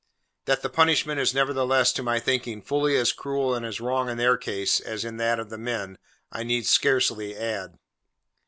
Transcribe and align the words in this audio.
That 0.45 0.63
the 0.63 0.69
punishment 0.69 1.19
is 1.19 1.35
nevertheless, 1.35 1.93
to 1.93 2.01
my 2.01 2.19
thinking, 2.19 2.63
fully 2.63 2.97
as 2.97 3.13
cruel 3.13 3.53
and 3.53 3.63
as 3.63 3.79
wrong 3.79 4.09
in 4.09 4.17
their 4.17 4.35
case, 4.35 4.79
as 4.79 5.05
in 5.05 5.17
that 5.17 5.39
of 5.39 5.51
the 5.51 5.59
men, 5.59 5.99
I 6.31 6.41
need 6.41 6.65
scarcely 6.65 7.37
add. 7.37 7.77